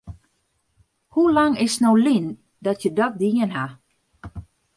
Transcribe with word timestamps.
Hoe 1.13 1.29
lang 1.37 1.53
is 1.65 1.73
it 1.77 1.81
no 1.83 1.91
lyn 2.05 2.27
dat 2.65 2.81
je 2.83 2.89
dat 2.99 3.13
dien 3.21 3.51
ha? 3.55 3.65